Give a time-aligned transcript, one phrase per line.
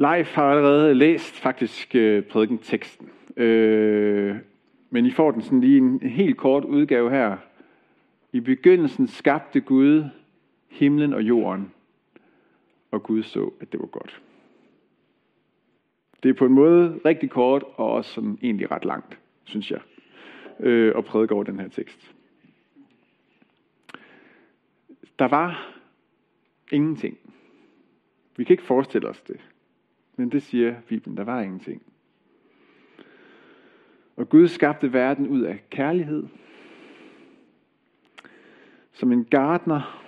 [0.00, 3.10] Leif har allerede læst faktisk øh, prædikenteksten.
[3.36, 4.36] Øh,
[4.90, 7.36] men I får den sådan lige en, en helt kort udgave her.
[8.32, 10.04] I begyndelsen skabte Gud
[10.68, 11.72] himlen og jorden,
[12.90, 14.22] og Gud så, at det var godt.
[16.22, 19.80] Det er på en måde rigtig kort, og også sådan egentlig ret langt, synes jeg,
[20.60, 22.14] øh, at prædike over den her tekst.
[25.18, 25.76] Der var
[26.72, 27.18] ingenting.
[28.36, 29.40] Vi kan ikke forestille os det.
[30.20, 31.82] Men det siger Bibelen, der var ingenting.
[34.16, 36.26] Og Gud skabte verden ud af kærlighed.
[38.92, 40.04] Som en gartner,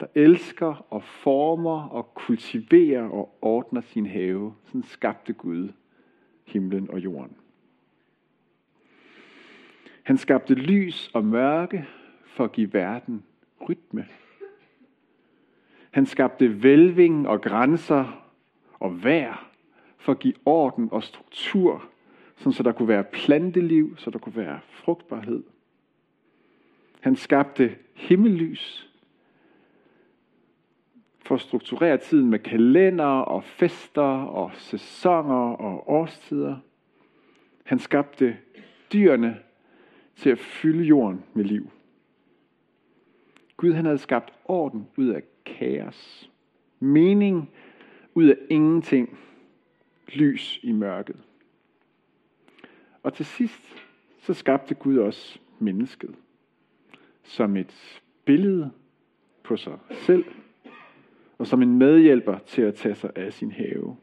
[0.00, 4.54] der elsker og former og kultiverer og ordner sin have.
[4.64, 5.68] Sådan skabte Gud
[6.44, 7.36] himlen og jorden.
[10.02, 11.88] Han skabte lys og mørke
[12.24, 13.22] for at give verden
[13.68, 14.06] rytme.
[15.90, 18.21] Han skabte vælving og grænser
[18.82, 19.50] og vejr
[19.98, 21.84] for at give orden og struktur,
[22.36, 25.42] sådan så der kunne være planteliv, så der kunne være frugtbarhed.
[27.00, 28.90] Han skabte himmellys
[31.18, 36.56] for at strukturere tiden med kalender og fester og sæsoner og årstider.
[37.64, 38.36] Han skabte
[38.92, 39.38] dyrene
[40.16, 41.70] til at fylde jorden med liv.
[43.56, 46.30] Gud han havde skabt orden ud af kaos.
[46.80, 47.50] Mening
[48.14, 49.18] ud af ingenting.
[50.08, 51.16] Lys i mørket.
[53.02, 53.84] Og til sidst,
[54.18, 56.14] så skabte Gud også mennesket.
[57.22, 58.70] Som et billede
[59.42, 60.24] på sig selv.
[61.38, 63.96] Og som en medhjælper til at tage sig af sin have.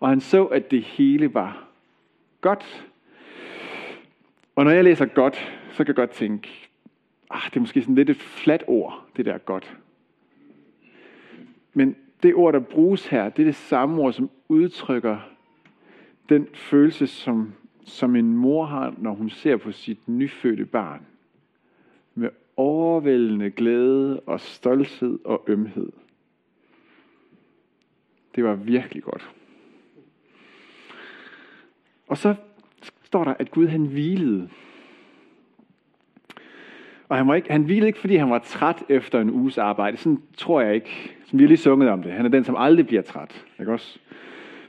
[0.00, 1.68] Og han så, at det hele var
[2.40, 2.90] godt.
[4.56, 5.34] Og når jeg læser godt,
[5.70, 6.70] så kan jeg godt tænke,
[7.30, 9.76] ah, det er måske sådan lidt et fladt ord, det der godt.
[11.74, 15.18] Men det ord, der bruges her, det er det samme ord, som udtrykker
[16.28, 17.52] den følelse, som,
[17.84, 21.06] som en mor har, når hun ser på sit nyfødte barn.
[22.14, 25.92] Med overvældende glæde og stolthed og ømhed.
[28.34, 29.30] Det var virkelig godt.
[32.06, 32.34] Og så
[33.02, 34.48] står der, at Gud han hvilede.
[37.10, 39.96] Og han, var ikke, han hvilede ikke, fordi han var træt efter en uges arbejde.
[39.96, 41.16] Sådan tror jeg ikke.
[41.24, 42.12] Som vi har lige sunget om det.
[42.12, 43.46] Han er den, som aldrig bliver træt.
[43.60, 43.98] Ikke også?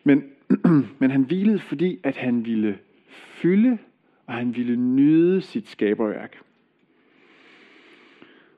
[0.04, 0.24] Men,
[1.00, 2.80] men han hvilede, fordi at han ville
[3.10, 3.78] fylde,
[4.26, 6.42] og han ville nyde sit skaberværk.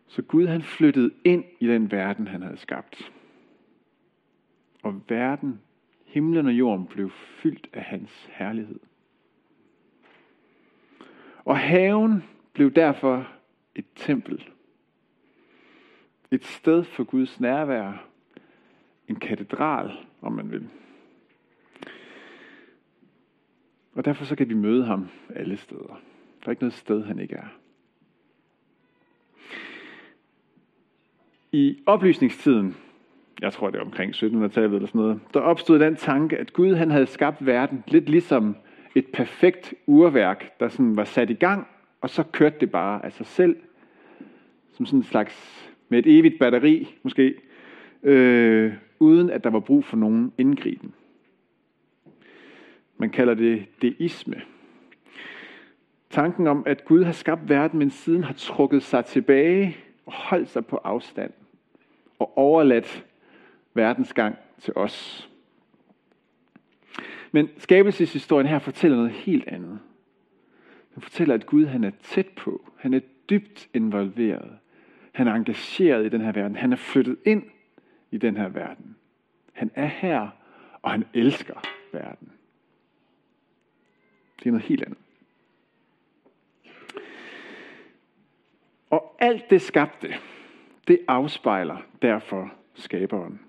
[0.08, 3.12] Så Gud han flyttede ind i den verden, han havde skabt.
[4.84, 5.60] Og verden,
[6.06, 8.80] himlen og jorden blev fyldt af hans herlighed.
[11.46, 12.24] Og haven
[12.54, 13.28] blev derfor
[13.75, 14.50] et tempel.
[16.31, 18.06] Et sted for Guds nærvær.
[19.07, 19.91] En katedral,
[20.22, 20.69] om man vil.
[23.94, 26.01] Og derfor så kan vi møde ham alle steder.
[26.41, 27.47] Der er ikke noget sted, han ikke er.
[31.51, 32.75] I oplysningstiden,
[33.41, 36.73] jeg tror det er omkring 1700-tallet eller sådan noget, der opstod den tanke, at Gud
[36.73, 38.55] han havde skabt verden lidt ligesom
[38.95, 41.67] et perfekt urværk, der sådan var sat i gang,
[42.03, 43.56] og så kørte det bare af sig selv,
[44.72, 47.36] som sådan en slags, med et evigt batteri måske,
[48.03, 50.94] øh, uden at der var brug for nogen indgriben.
[52.97, 54.41] Man kalder det deisme.
[56.09, 60.50] Tanken om, at Gud har skabt verden, men siden har trukket sig tilbage og holdt
[60.50, 61.31] sig på afstand
[62.20, 63.06] og overladt
[63.74, 65.30] verdens gang til os.
[67.31, 69.80] Men skabelseshistorien her fortæller noget helt andet.
[70.94, 72.72] Han fortæller, at Gud han er tæt på.
[72.78, 73.00] Han er
[73.30, 74.58] dybt involveret.
[75.12, 76.56] Han er engageret i den her verden.
[76.56, 77.44] Han er flyttet ind
[78.12, 78.96] i den her verden.
[79.53, 80.30] Han er her,
[80.82, 81.62] og han elsker
[81.92, 82.32] verden.
[84.40, 84.98] Det er noget helt andet.
[88.90, 90.14] Og alt det skabte,
[90.88, 93.40] det afspejler derfor skaberen.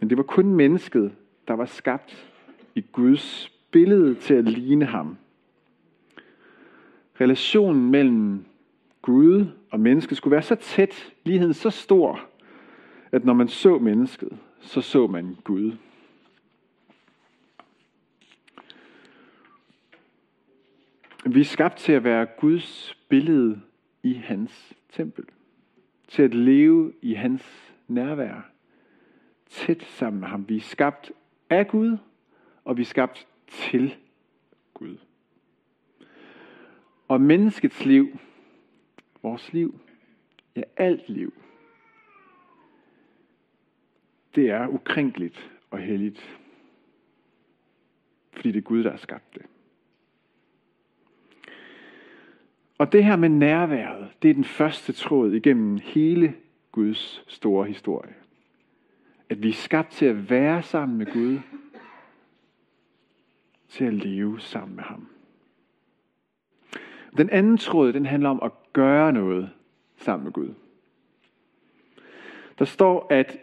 [0.00, 1.14] Men det var kun mennesket,
[1.48, 2.32] der var skabt
[2.74, 5.16] i Guds billede til at ligne ham.
[7.20, 8.44] Relationen mellem
[9.02, 12.28] Gud og mennesket skulle være så tæt, ligheden så stor,
[13.12, 15.72] at når man så mennesket, så så man Gud.
[21.26, 23.60] Vi er skabt til at være Guds billede
[24.02, 25.24] i hans tempel.
[26.08, 28.50] Til at leve i hans nærvær.
[29.46, 30.48] Tæt sammen med ham.
[30.48, 31.12] Vi er skabt
[31.50, 31.96] af Gud,
[32.64, 33.94] og vi er skabt til
[34.74, 34.96] Gud.
[37.08, 38.18] Og menneskets liv,
[39.22, 39.80] vores liv,
[40.56, 41.32] ja alt liv,
[44.34, 46.38] det er ukrænkeligt og helligt.
[48.32, 49.42] fordi det er Gud, der har skabt det.
[52.78, 56.34] Og det her med nærværet, det er den første tråd igennem hele
[56.72, 58.14] Guds store historie.
[59.28, 61.38] At vi er skabt til at være sammen med Gud,
[63.68, 65.08] til at leve sammen med ham.
[67.16, 69.50] Den anden tråd, den handler om at gøre noget
[69.96, 70.48] sammen med Gud.
[72.58, 73.38] Der står, at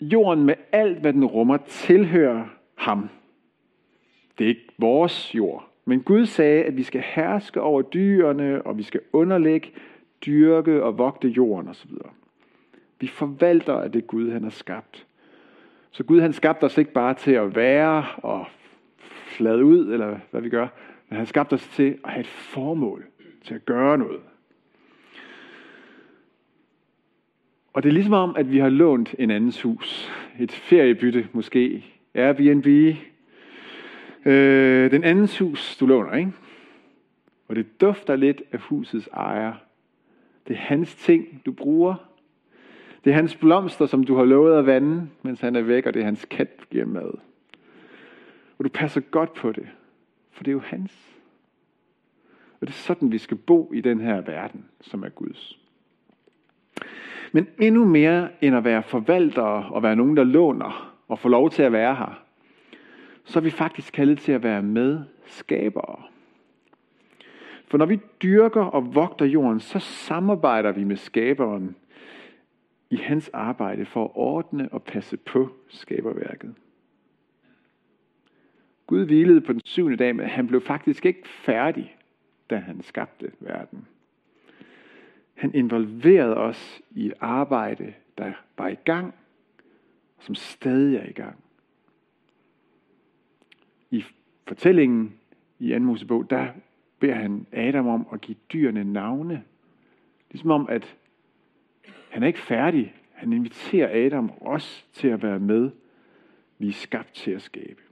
[0.00, 3.08] jorden med alt, hvad den rummer, tilhører ham.
[4.38, 5.68] Det er ikke vores jord.
[5.84, 9.72] Men Gud sagde, at vi skal herske over dyrene, og vi skal underlægge,
[10.26, 11.90] dyrke og vogte jorden osv.
[13.00, 15.06] Vi forvalter af det Gud, han har skabt.
[15.90, 18.46] Så Gud han skabte os ikke bare til at være og
[19.06, 20.68] flade ud, eller hvad vi gør,
[21.08, 23.04] men han skabte os til at have et formål,
[23.44, 24.20] til at gøre noget.
[27.72, 30.12] Og det er ligesom om, at vi har lånt en andens hus.
[30.38, 31.84] Et feriebytte måske.
[32.14, 32.66] Airbnb.
[34.26, 36.32] Øh, den andens hus, du låner, ikke?
[37.48, 39.54] Og det dufter lidt af husets ejer.
[40.48, 41.94] Det er hans ting, du bruger.
[43.04, 45.94] Det er hans blomster, som du har lovet at vande, mens han er væk, og
[45.94, 47.10] det er hans kat, du giver mad.
[48.58, 49.68] Og du passer godt på det,
[50.38, 51.18] for det er jo hans.
[52.60, 55.58] Og det er sådan, vi skal bo i den her verden, som er Guds.
[57.32, 61.50] Men endnu mere end at være forvaltere og være nogen, der låner og får lov
[61.50, 62.22] til at være her,
[63.24, 66.02] så er vi faktisk kaldet til at være medskabere.
[67.66, 71.76] For når vi dyrker og vogter jorden, så samarbejder vi med skaberen
[72.90, 76.54] i hans arbejde for at ordne og passe på skaberværket.
[78.88, 81.96] Gud hvilede på den syvende dag, men han blev faktisk ikke færdig,
[82.50, 83.86] da han skabte verden.
[85.34, 89.14] Han involverede os i et arbejde, der var i gang,
[90.16, 91.36] og som stadig er i gang.
[93.90, 94.04] I
[94.46, 95.14] fortællingen
[95.58, 95.78] i 2.
[95.78, 96.48] Mosebog, der
[96.98, 99.42] beder han Adam om at give dyrene navne.
[100.30, 100.96] Ligesom om, at
[102.10, 102.94] han er ikke færdig.
[103.12, 105.70] Han inviterer Adam også til at være med.
[106.58, 107.87] Vi er skabt til at skabe.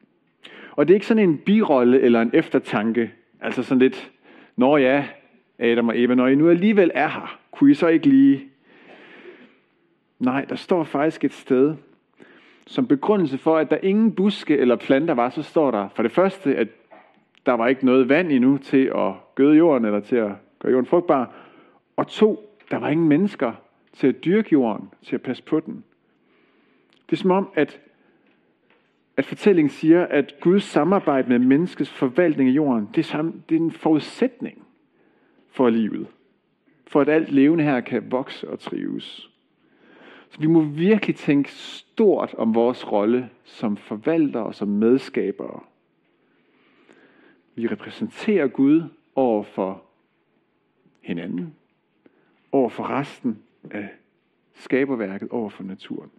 [0.77, 3.13] Og det er ikke sådan en birolle eller en eftertanke.
[3.41, 4.13] Altså sådan lidt,
[4.57, 5.05] når ja,
[5.59, 8.45] Adam og Eva, når I nu alligevel er her, kunne I så ikke lige...
[10.19, 11.75] Nej, der står faktisk et sted,
[12.67, 16.13] som begrundelse for, at der ingen buske eller planter var, så står der for det
[16.13, 16.69] første, at
[17.47, 20.87] der var ikke noget vand endnu til at gøde jorden eller til at gøre jorden
[20.87, 21.35] frugtbar.
[21.97, 23.53] Og to, der var ingen mennesker
[23.93, 25.85] til at dyrke jorden, til at passe på den.
[27.11, 27.81] Det er som om, at,
[29.17, 33.61] at fortællingen siger, at Guds samarbejde med menneskets forvaltning af jorden, det er, det er
[33.61, 34.67] en forudsætning
[35.51, 36.07] for livet.
[36.87, 39.31] For at alt levende her kan vokse og trives.
[40.31, 45.61] Så vi må virkelig tænke stort om vores rolle som forvaltere og som medskabere.
[47.55, 48.83] Vi repræsenterer Gud
[49.15, 49.83] over for
[51.01, 51.55] hinanden,
[52.53, 53.39] over for resten
[53.71, 53.89] af
[54.55, 56.11] skaberværket, over for naturen.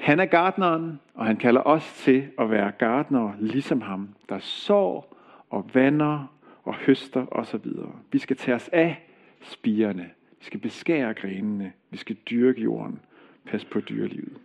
[0.00, 5.16] Han er gardneren, og han kalder os til at være gardnere ligesom ham, der sår
[5.50, 6.32] og vander
[6.64, 7.66] og høster osv.
[8.12, 9.06] Vi skal tage os af
[9.42, 10.10] spirene.
[10.38, 11.72] Vi skal beskære grenene.
[11.90, 13.00] Vi skal dyrke jorden.
[13.46, 14.38] Pas på dyrelivet.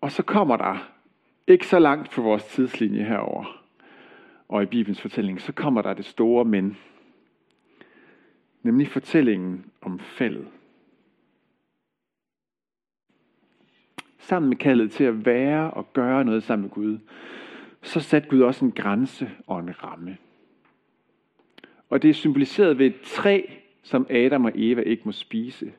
[0.00, 0.90] Og så kommer der,
[1.46, 3.60] ikke så langt på vores tidslinje herover
[4.48, 6.76] og i Bibelens fortælling, så kommer der det store men.
[8.62, 10.48] Nemlig fortællingen om faldet.
[14.30, 16.98] sammen med kaldet til at være og gøre noget sammen med Gud,
[17.82, 20.16] så satte Gud også en grænse og en ramme.
[21.88, 23.42] Og det er symboliseret ved et træ,
[23.82, 25.72] som Adam og Eva ikke må spise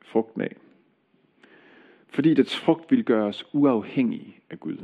[0.00, 0.56] frugten af.
[2.08, 4.76] Fordi dets frugt vil gøre os uafhængige af Gud.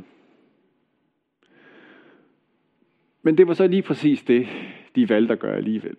[3.21, 4.47] Men det var så lige præcis det,
[4.95, 5.97] de valgte at gøre alligevel.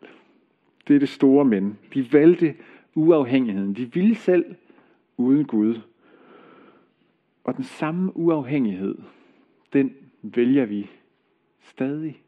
[0.88, 1.78] Det er det store men.
[1.94, 2.54] De valgte
[2.94, 3.74] uafhængigheden.
[3.74, 4.54] De ville selv
[5.16, 5.80] uden Gud.
[7.44, 8.98] Og den samme uafhængighed,
[9.72, 10.90] den vælger vi
[11.60, 12.22] stadig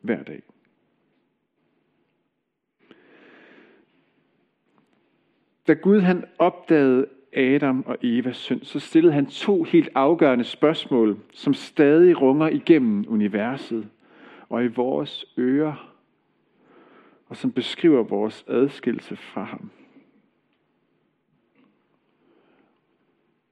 [0.00, 0.42] hver dag.
[5.66, 11.18] Da Gud han opdagede Adam og Evas synd, så stillede han to helt afgørende spørgsmål,
[11.32, 13.88] som stadig runger igennem universet
[14.48, 15.95] og i vores ører,
[17.28, 19.70] og som beskriver vores adskillelse fra ham.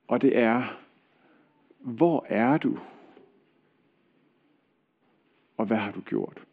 [0.09, 0.79] Og det er,
[1.79, 2.79] hvor er du?
[5.57, 6.45] Og hvad har du gjort?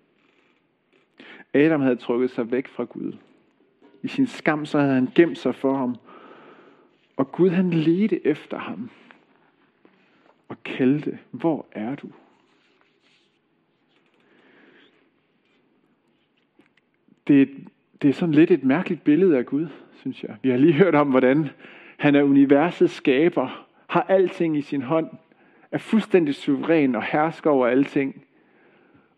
[1.53, 3.13] Adam havde trukket sig væk fra Gud.
[4.01, 5.95] I sin skam så havde han gemt sig for ham.
[7.17, 8.89] Og Gud han ledte efter ham
[10.47, 12.09] og kaldte, hvor er du?
[17.31, 17.50] Det,
[18.01, 20.38] det er sådan lidt et mærkeligt billede af Gud, synes jeg.
[20.41, 21.50] Vi har lige hørt om, hvordan
[21.97, 25.09] han er universets skaber, har alting i sin hånd,
[25.71, 28.25] er fuldstændig suveræn og hersker over alting.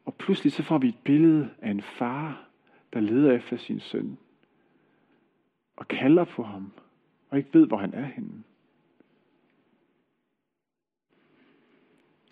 [0.05, 2.47] Og pludselig så får vi et billede af en far,
[2.93, 4.17] der leder efter sin søn.
[5.75, 6.71] Og kalder på ham,
[7.29, 8.43] og ikke ved, hvor han er henne.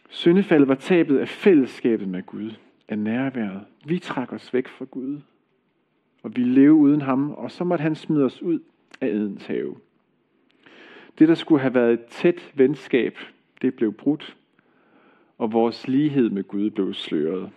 [0.09, 2.51] Syndefaldet var tabet af fællesskabet med Gud,
[2.88, 3.65] af nærværet.
[3.85, 5.19] Vi trækker os væk fra Gud,
[6.23, 8.59] og vi leve uden ham, og så måtte han smide os ud
[9.01, 9.75] af Edens have.
[11.19, 13.17] Det, der skulle have været et tæt venskab,
[13.61, 14.37] det blev brudt,
[15.37, 17.51] og vores lighed med Gud blev sløret.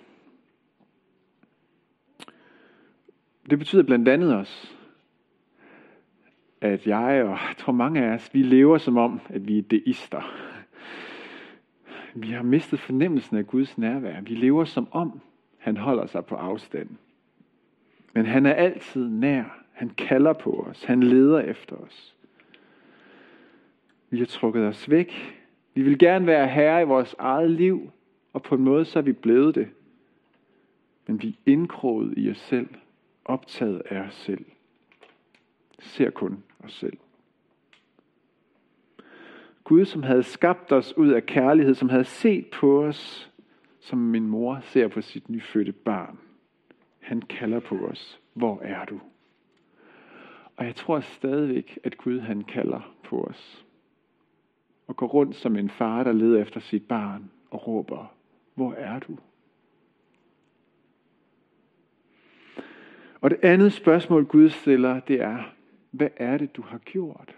[3.51, 4.75] Det betyder blandt andet også,
[6.61, 9.63] at jeg og jeg tror mange af os, vi lever som om, at vi er
[9.63, 10.23] deister.
[12.15, 14.21] Vi har mistet fornemmelsen af Guds nærvær.
[14.21, 15.21] Vi lever som om,
[15.59, 16.89] han holder sig på afstand.
[18.15, 19.65] Men han er altid nær.
[19.73, 20.85] Han kalder på os.
[20.85, 22.15] Han leder efter os.
[24.11, 25.41] Vi har trukket os væk.
[25.75, 27.91] Vi vil gerne være herre i vores eget liv,
[28.33, 29.69] og på en måde så er vi blevet det.
[31.07, 32.69] Men vi er indkroget i os selv,
[33.25, 34.45] optaget af os selv.
[35.79, 36.97] Ser kun os selv.
[39.65, 43.31] Gud, som havde skabt os ud af kærlighed, som havde set på os,
[43.81, 46.19] som min mor ser på sit nyfødte barn.
[47.05, 48.21] Han kalder på os.
[48.33, 49.01] Hvor er du?
[50.57, 53.65] Og jeg tror stadigvæk, at Gud han kalder på os.
[54.87, 58.15] Og går rundt som en far, der leder efter sit barn og råber,
[58.55, 59.19] hvor er du?
[63.21, 65.55] Og det andet spørgsmål, Gud stiller, det er,
[65.91, 67.37] hvad er det, du har gjort?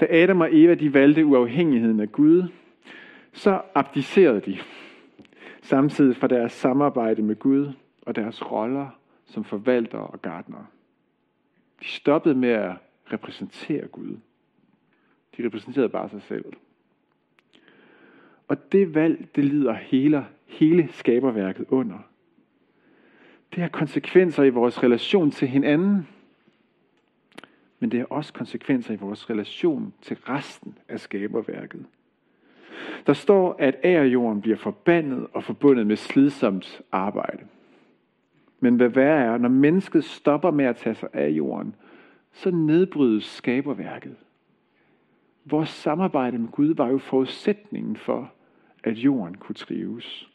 [0.00, 2.48] Da Adam og Eva de valgte uafhængigheden af Gud,
[3.32, 4.58] så abdicerede de
[5.62, 8.88] samtidig fra deres samarbejde med Gud og deres roller
[9.26, 10.66] som forvaltere og gardnere.
[11.80, 12.72] De stoppede med at
[13.12, 14.16] repræsentere Gud.
[15.36, 16.44] De repræsenterede bare sig selv.
[18.48, 21.98] Og det valg, det lider hele, hele skaberværket under.
[23.54, 26.08] Det har konsekvenser i vores relation til hinanden,
[27.78, 31.86] men det har også konsekvenser i vores relation til resten af skaberværket.
[33.06, 37.44] Der står, at ærjorden bliver forbandet og forbundet med slidsomt arbejde.
[38.60, 41.74] Men hvad værre er, når mennesket stopper med at tage sig af jorden,
[42.32, 44.16] så nedbrydes skaberværket.
[45.44, 48.32] Vores samarbejde med Gud var jo forudsætningen for,
[48.84, 50.30] at jorden kunne trives.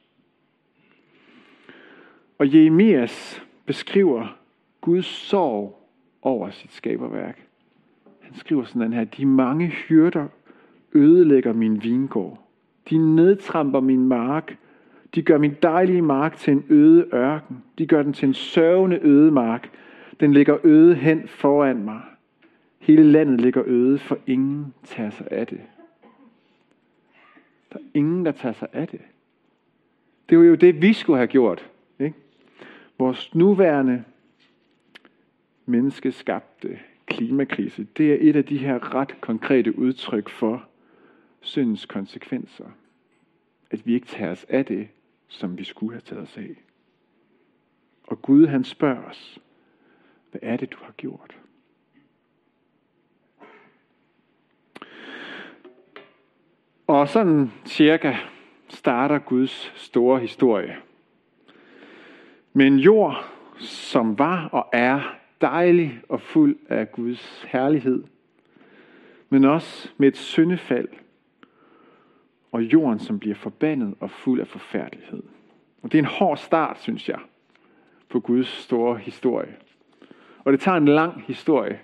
[2.38, 4.38] Og Jeremias beskriver
[4.82, 5.90] Guds sorg
[6.22, 7.48] over sit skaberværk.
[8.22, 10.28] Han skriver sådan her, de mange hyrder
[10.96, 12.40] ødelægger min vingård.
[12.90, 14.58] De nedtramper min mark.
[15.16, 17.64] De gør min dejlige mark til en øde ørken.
[17.78, 19.70] De gør den til en sørgende øde mark.
[20.20, 22.02] Den ligger øde hen foran mig.
[22.80, 25.62] Hele landet ligger øde, for ingen tager sig af det.
[27.74, 29.02] Der er ingen, der tager sig af det.
[30.30, 31.70] Det var jo det, vi skulle have gjort.
[32.00, 32.16] Ikke?
[33.00, 34.04] Vores nuværende
[35.66, 40.64] menneskeskabte klimakrise, det er et af de her ret konkrete udtryk for
[41.46, 42.70] syndens konsekvenser.
[43.72, 44.88] At vi ikke tager os af det,
[45.28, 46.64] som vi skulle have taget os af.
[48.04, 49.40] Og Gud han spørger os,
[50.32, 51.40] hvad er det, du har gjort?
[56.88, 58.16] Og sådan cirka
[58.70, 60.78] starter Guds store historie.
[62.54, 63.26] Med en jord,
[63.60, 68.04] som var og er dejlig og fuld af Guds herlighed,
[69.30, 70.88] men også med et syndefald,
[72.56, 75.24] og jorden, som bliver forbandet og fuld af forfærdelighed.
[75.82, 77.20] Og det er en hård start, synes jeg,
[78.10, 79.56] på Guds store historie.
[80.44, 81.80] Og det tager en lang historie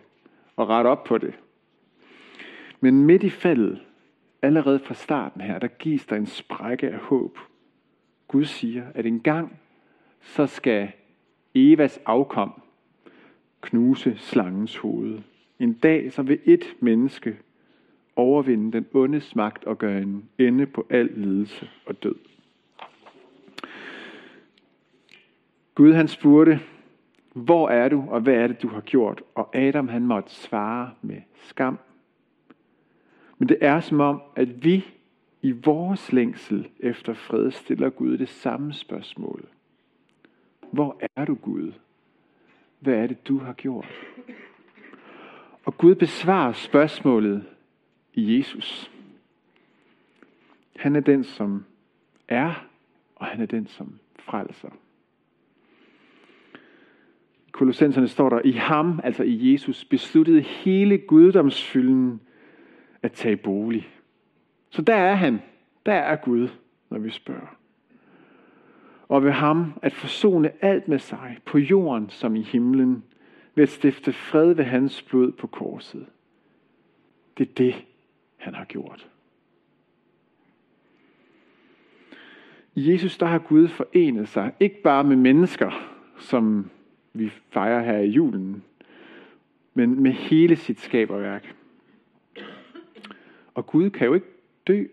[0.57, 1.33] at rette op på det.
[2.79, 3.81] Men midt i faldet,
[4.41, 7.37] allerede fra starten her, der gives der en sprække af håb.
[8.27, 9.59] Gud siger, at en gang
[10.21, 10.91] så skal
[11.55, 12.61] Evas afkom
[13.61, 15.19] knuse slangens hoved.
[15.59, 17.37] En dag så vil et menneske
[18.15, 22.15] overvinde den onde magt og gøre en ende på al lidelse og død.
[25.75, 26.59] Gud han spurgte,
[27.33, 29.23] hvor er du, og hvad er det, du har gjort?
[29.35, 31.79] Og Adam han måtte svare med skam.
[33.37, 34.85] Men det er som om, at vi
[35.41, 39.45] i vores længsel efter fred stiller Gud det samme spørgsmål.
[40.71, 41.71] Hvor er du, Gud?
[42.79, 43.87] Hvad er det, du har gjort?
[45.65, 47.45] Og Gud besvarer spørgsmålet
[48.13, 48.91] i Jesus.
[50.75, 51.65] Han er den, som
[52.27, 52.67] er,
[53.15, 54.69] og han er den, som frelser.
[57.47, 62.21] I Kolossenserne står der, i ham, altså i Jesus, besluttede hele guddomsfylden
[63.01, 63.89] at tage bolig.
[64.69, 65.41] Så der er han.
[65.85, 66.47] Der er Gud,
[66.89, 67.57] når vi spørger.
[69.07, 73.03] Og ved ham at forsone alt med sig, på jorden som i himlen,
[73.55, 76.05] ved at stifte fred ved hans blod på korset.
[77.37, 77.75] Det er det,
[78.41, 79.07] han har gjort.
[82.75, 86.69] I Jesus der har Gud forenet sig, ikke bare med mennesker, som
[87.13, 88.63] vi fejrer her i julen,
[89.73, 91.55] men med hele sit skaberværk.
[93.53, 94.27] Og Gud kan jo ikke
[94.67, 94.85] dø.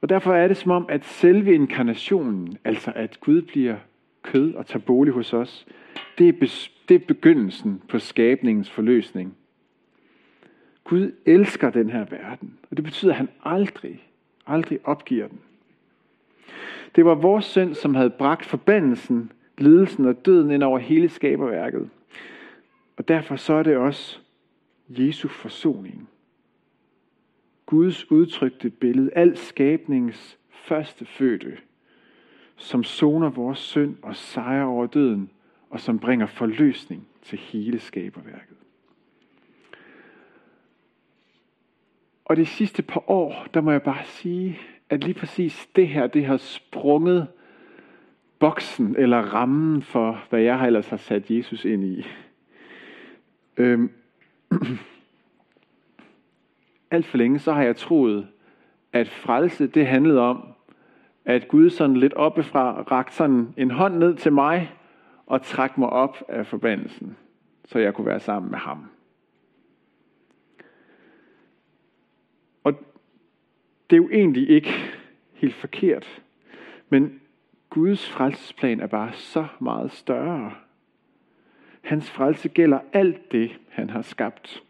[0.00, 3.76] Og derfor er det som om, at selve inkarnationen, altså at Gud bliver
[4.22, 5.66] kød og tager bolig hos os,
[6.18, 9.36] det er, det er begyndelsen på skabningens forløsning.
[10.88, 14.08] Gud elsker den her verden, og det betyder, at han aldrig,
[14.46, 15.40] aldrig opgiver den.
[16.96, 21.90] Det var vores synd, som havde bragt forbandelsen, lidelsen og døden ind over hele skaberværket.
[22.96, 24.18] Og derfor så er det også
[24.88, 26.08] Jesu forsoning.
[27.66, 31.58] Guds udtrykte billede, al skabningens første fødte,
[32.56, 35.30] som soner vores synd og sejrer over døden,
[35.70, 38.56] og som bringer forløsning til hele skaberværket.
[42.26, 44.58] Og de sidste par år, der må jeg bare sige,
[44.90, 47.26] at lige præcis det her, det har sprunget
[48.38, 52.06] boksen eller rammen for, hvad jeg har ellers har sat Jesus ind i.
[53.56, 53.90] Øhm.
[56.90, 58.28] Alt for længe, så har jeg troet,
[58.92, 60.48] at frelse, det handlede om,
[61.24, 64.72] at Gud sådan lidt oppefra rakte sådan en hånd ned til mig,
[65.26, 67.16] og trak mig op af forbandelsen,
[67.64, 68.86] så jeg kunne være sammen med ham.
[72.64, 72.74] Og
[73.90, 74.74] det er jo egentlig ikke
[75.32, 76.22] helt forkert,
[76.88, 77.20] men
[77.70, 80.52] Guds frelsesplan er bare så meget større.
[81.82, 84.62] Hans frelse gælder alt det, han har skabt.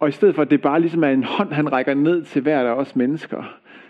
[0.00, 2.42] Og i stedet for, at det bare ligesom er en hånd, han rækker ned til
[2.42, 3.42] hver af os mennesker,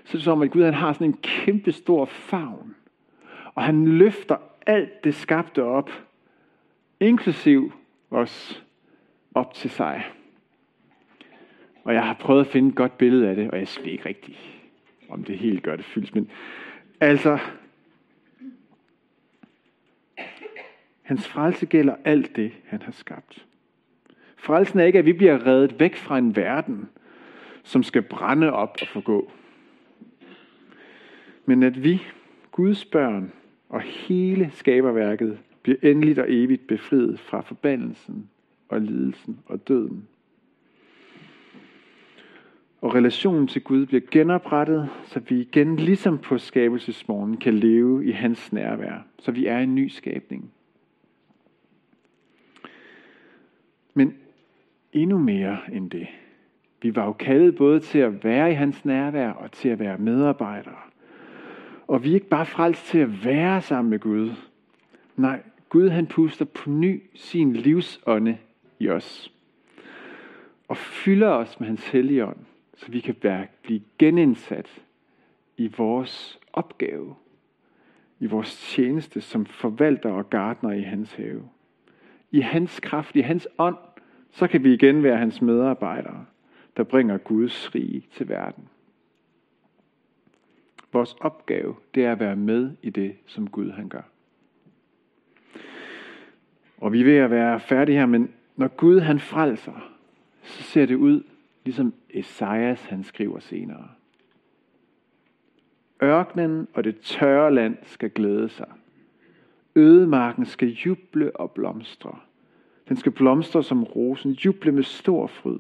[0.04, 2.74] så er det som, at Gud han har sådan en kæmpe stor favn.
[3.54, 5.90] Og han løfter alt det skabte op,
[7.00, 7.72] inklusiv
[8.10, 8.64] os,
[9.34, 10.04] op til sig.
[11.86, 14.08] Og jeg har prøvet at finde et godt billede af det, og jeg ved ikke
[14.08, 14.38] rigtigt,
[15.08, 16.14] om det helt gør det fyldt.
[16.14, 16.30] Men
[17.00, 17.38] altså,
[21.02, 23.46] hans frelse gælder alt det, han har skabt.
[24.36, 26.88] Frelsen er ikke, at vi bliver reddet væk fra en verden,
[27.62, 29.30] som skal brænde op og forgå.
[31.44, 32.02] Men at vi,
[32.52, 33.32] Guds børn
[33.68, 38.30] og hele skaberværket, bliver endeligt og evigt befriet fra forbandelsen
[38.68, 40.08] og lidelsen og døden.
[42.80, 48.10] Og relationen til Gud bliver genoprettet, så vi igen, ligesom på skabelsesmorgen, kan leve i
[48.10, 49.06] hans nærvær.
[49.18, 50.52] Så vi er en ny skabning.
[53.94, 54.14] Men
[54.92, 56.06] endnu mere end det.
[56.82, 59.98] Vi var jo kaldet både til at være i hans nærvær og til at være
[59.98, 60.76] medarbejdere.
[61.86, 64.30] Og vi er ikke bare frelst til at være sammen med Gud.
[65.16, 68.38] Nej, Gud han puster på ny sin livsånde
[68.78, 69.32] i os.
[70.68, 72.36] Og fylder os med hans hellige ånd,
[72.76, 74.82] så vi kan blive genindsat
[75.56, 77.14] i vores opgave.
[78.20, 81.48] I vores tjeneste som forvalter og gardner i hans have.
[82.30, 83.76] I hans kraft, i hans ånd,
[84.30, 86.26] så kan vi igen være hans medarbejdere,
[86.76, 88.68] der bringer Guds rige til verden.
[90.92, 94.02] Vores opgave, det er at være med i det, som Gud han gør.
[96.78, 99.92] Og vi er ved at være færdige her, men når Gud han frelser,
[100.42, 101.22] så ser det ud,
[101.66, 103.88] ligesom Esajas han skriver senere.
[106.02, 108.68] Ørkenen og det tørre land skal glæde sig.
[109.76, 112.18] Ødemarken skal juble og blomstre.
[112.88, 115.58] Den skal blomstre som rosen, juble med stor fryd.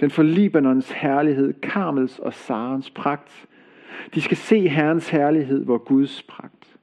[0.00, 3.48] Den får Libanons herlighed, Karmels og Sarens pragt.
[4.14, 6.76] De skal se Herrens herlighed, hvor Guds pragt.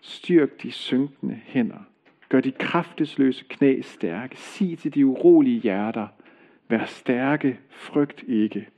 [0.00, 1.86] Styrk de synkende hænder.
[2.28, 4.36] Gør de kraftesløse knæ stærke.
[4.36, 6.08] Sig til de urolige hjerter,
[6.72, 8.68] vær stærke, frygt ikke.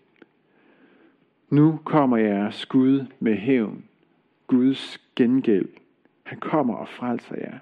[1.51, 3.85] Nu kommer jeres skud med hævn,
[4.47, 5.69] Guds gengæld.
[6.23, 7.59] Han kommer og frelser jer.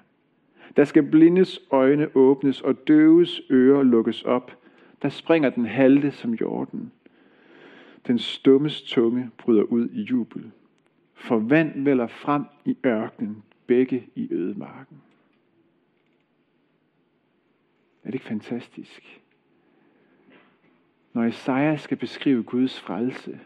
[0.75, 4.57] Der skal blindes øjne åbnes og døves ører lukkes op.
[5.01, 6.91] Der springer den halte som jorden.
[8.07, 10.51] Den stummes tunge bryder ud i jubel.
[11.13, 14.97] For vand vælger frem i ørkenen, begge i ødemarken.
[18.03, 19.22] Er det ikke fantastisk?
[21.13, 23.39] Når Isaiah skal beskrive Guds frelse,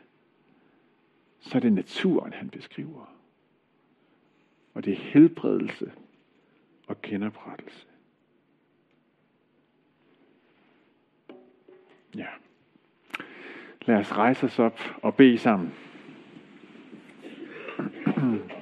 [1.40, 3.16] så er det naturen, han beskriver.
[4.74, 5.92] Og det er helbredelse
[6.88, 7.88] og genoprettelse.
[12.16, 12.28] Ja.
[13.82, 15.74] Lad os rejse os op og bede sammen.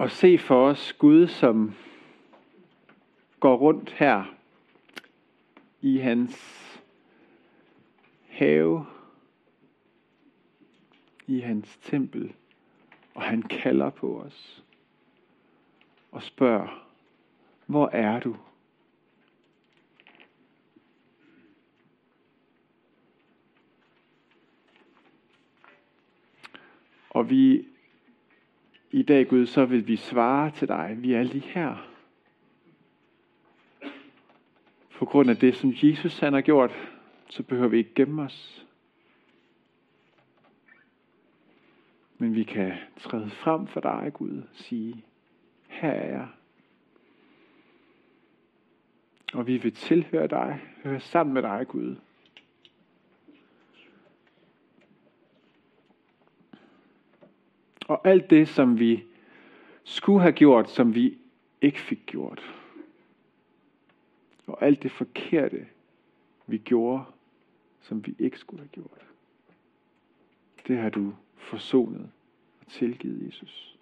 [0.00, 1.74] Og se for os Gud, som
[3.40, 4.34] går rundt her
[5.80, 6.36] i hans
[8.28, 8.86] have,
[11.26, 12.34] i hans tempel,
[13.14, 14.64] og han kalder på os
[16.10, 16.86] og spørger,
[17.66, 18.36] hvor er du?
[27.10, 27.66] Og vi
[28.90, 30.96] i dag, Gud, så vil vi svare til dig.
[30.98, 31.90] Vi er lige her.
[34.98, 36.72] På grund af det, som Jesus han har gjort,
[37.28, 38.66] så behøver vi ikke gemme os.
[42.18, 45.04] Men vi kan træde frem for dig, Gud, og sige,
[45.68, 46.28] her er jeg.
[49.32, 51.96] Og vi vil tilhøre dig, høre sammen med dig, Gud.
[57.90, 59.04] Og alt det, som vi
[59.84, 61.18] skulle have gjort, som vi
[61.60, 62.42] ikke fik gjort.
[64.46, 65.66] Og alt det forkerte,
[66.46, 67.04] vi gjorde,
[67.80, 69.06] som vi ikke skulle have gjort.
[70.68, 72.10] Det har du forsonet
[72.60, 73.78] og tilgivet, Jesus.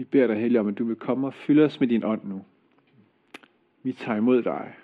[0.00, 2.24] Vi beder dig, Hellig, om, at du vil komme og fylde os med din ånd
[2.24, 2.44] nu.
[3.82, 4.74] Vi tager imod dig.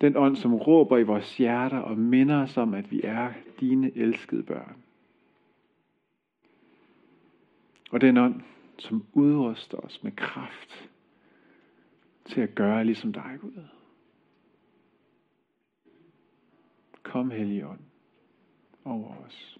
[0.00, 3.96] Den ånd, som råber i vores hjerter og minder os om, at vi er dine
[3.96, 4.76] elskede børn.
[7.90, 8.40] Og den ånd,
[8.78, 10.90] som udruster os med kraft
[12.24, 13.64] til at gøre ligesom dig, Gud.
[17.02, 17.80] Kom, Helligånd,
[18.84, 19.58] over os.